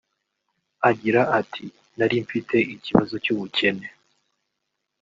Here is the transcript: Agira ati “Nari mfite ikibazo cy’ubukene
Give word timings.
Agira 0.89 1.21
ati 1.39 1.65
“Nari 1.97 2.15
mfite 2.25 2.55
ikibazo 2.75 3.15
cy’ubukene 3.23 3.87